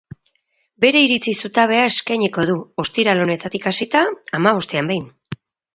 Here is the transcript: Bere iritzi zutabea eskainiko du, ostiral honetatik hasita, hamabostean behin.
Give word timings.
Bere 0.85 1.03
iritzi 1.07 1.33
zutabea 1.43 1.83
eskainiko 1.91 2.47
du, 2.53 2.57
ostiral 2.85 3.25
honetatik 3.27 3.73
hasita, 3.75 4.05
hamabostean 4.41 4.93
behin. 4.95 5.09